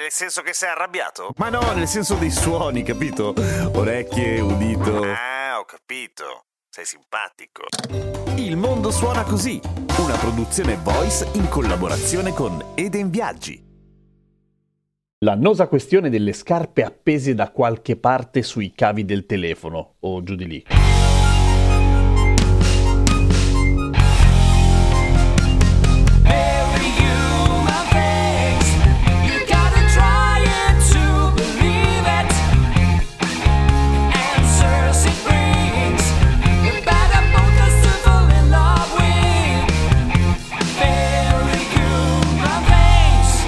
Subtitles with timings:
[0.00, 1.34] Nel senso che sei arrabbiato?
[1.36, 3.34] Ma no, nel senso dei suoni, capito?
[3.74, 5.02] Orecchie, udito.
[5.02, 6.46] Ah, ho capito.
[6.70, 7.64] Sei simpatico.
[8.36, 9.60] Il mondo suona così,
[9.98, 13.62] una produzione voice in collaborazione con Eden Viaggi.
[15.18, 20.46] L'annosa questione delle scarpe appese da qualche parte sui cavi del telefono o giù di
[20.46, 20.64] lì.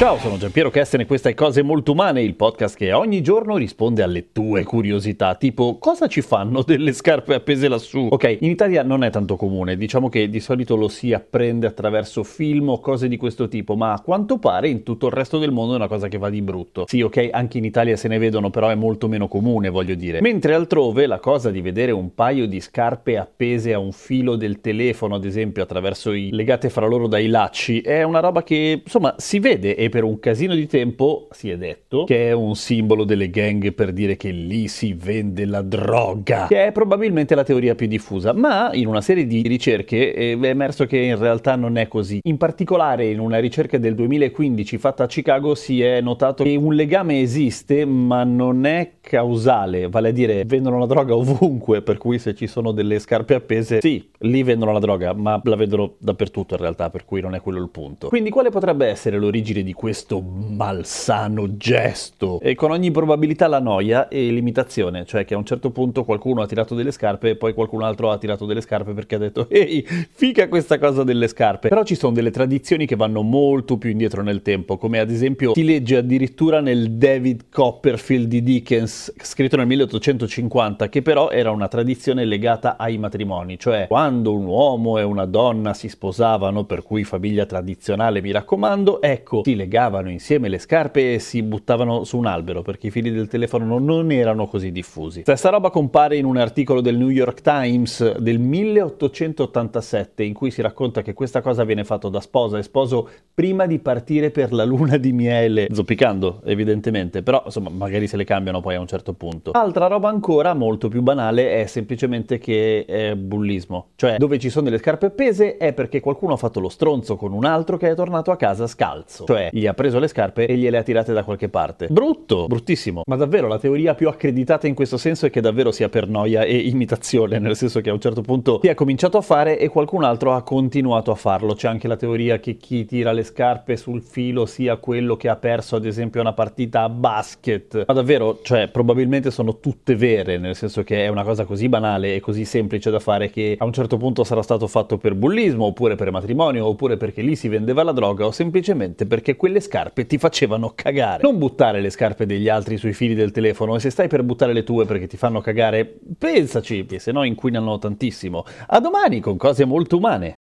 [0.00, 3.58] Ciao, sono Giampiero Kesten e questa è Cose Molto Umane, il podcast che ogni giorno
[3.58, 8.08] risponde alle tue curiosità, tipo cosa ci fanno delle scarpe appese lassù?
[8.10, 12.22] Ok, in Italia non è tanto comune, diciamo che di solito lo si apprende attraverso
[12.22, 15.50] film o cose di questo tipo, ma a quanto pare in tutto il resto del
[15.50, 16.86] mondo è una cosa che va di brutto.
[16.88, 20.22] Sì, ok, anche in Italia se ne vedono, però è molto meno comune, voglio dire.
[20.22, 24.62] Mentre altrove la cosa di vedere un paio di scarpe appese a un filo del
[24.62, 29.14] telefono, ad esempio, attraverso i legate fra loro dai lacci, è una roba che, insomma,
[29.18, 33.04] si vede e per un casino di tempo si è detto che è un simbolo
[33.04, 37.74] delle gang per dire che lì si vende la droga, che è probabilmente la teoria
[37.74, 41.76] più diffusa, ma in una serie di ricerche eh, è emerso che in realtà non
[41.76, 42.20] è così.
[42.22, 46.74] In particolare in una ricerca del 2015 fatta a Chicago si è notato che un
[46.74, 52.18] legame esiste, ma non è causale, vale a dire vendono la droga ovunque, per cui
[52.18, 56.54] se ci sono delle scarpe appese, sì, lì vendono la droga, ma la vedono dappertutto
[56.54, 58.08] in realtà, per cui non è quello il punto.
[58.08, 62.38] Quindi quale potrebbe essere l'origine di questo malsano gesto?
[62.40, 66.42] E con ogni probabilità la noia e l'imitazione, cioè che a un certo punto qualcuno
[66.42, 69.48] ha tirato delle scarpe e poi qualcun altro ha tirato delle scarpe perché ha detto
[69.48, 71.70] ehi, figa questa cosa delle scarpe.
[71.70, 75.54] Però ci sono delle tradizioni che vanno molto più indietro nel tempo, come ad esempio
[75.54, 81.68] si legge addirittura nel David Copperfield di Dickens, scritto nel 1850, che però era una
[81.68, 87.02] tradizione legata ai matrimoni, cioè quando un uomo e una donna si sposavano, per cui
[87.02, 92.26] famiglia tradizionale mi raccomando, ecco, si legavano insieme le scarpe e si buttavano su un
[92.26, 95.20] albero, perché i fili del telefono non erano così diffusi.
[95.20, 100.60] Stessa roba compare in un articolo del New York Times del 1887, in cui si
[100.60, 104.64] racconta che questa cosa viene fatta da sposa e sposo prima di partire per la
[104.64, 109.12] luna di miele, zoppicando evidentemente, però insomma magari se le cambiano poi a un certo
[109.12, 109.52] punto.
[109.52, 114.64] Altra roba ancora molto più banale è semplicemente che è bullismo, cioè dove ci sono
[114.64, 117.94] delle scarpe appese è perché qualcuno ha fatto lo stronzo con un altro che è
[117.94, 121.22] tornato a casa scalzo, cioè gli ha preso le scarpe e gliele ha tirate da
[121.22, 121.86] qualche parte.
[121.88, 125.88] Brutto, bruttissimo, ma davvero la teoria più accreditata in questo senso è che davvero sia
[125.88, 129.20] per noia e imitazione, nel senso che a un certo punto si è cominciato a
[129.20, 131.54] fare e qualcun altro ha continuato a farlo.
[131.54, 135.36] C'è anche la teoria che chi tira le scarpe sul filo sia quello che ha
[135.36, 137.84] perso ad esempio una partita a basket.
[137.86, 142.14] Ma davvero, cioè, probabilmente sono tutte vere, nel senso che è una cosa così banale
[142.14, 145.66] e così semplice da fare che a un certo punto sarà stato fatto per bullismo,
[145.66, 150.06] oppure per matrimonio, oppure perché lì si vendeva la droga, o semplicemente perché quelle scarpe
[150.06, 151.22] ti facevano cagare.
[151.22, 154.52] Non buttare le scarpe degli altri sui fili del telefono, e se stai per buttare
[154.52, 158.44] le tue perché ti fanno cagare, pensaci, che se no inquinano tantissimo.
[158.68, 160.34] A domani con cose molto umane.